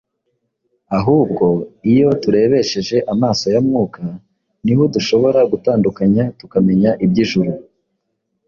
[0.97, 1.45] ahubwo
[1.91, 4.03] iyo turebesheje amaso ya Mwuka
[4.63, 7.51] ni ho dushobora gutandukanya tukamenya iby’ijuru.